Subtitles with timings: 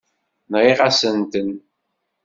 [0.51, 1.49] Nɣiɣ-asent-ten.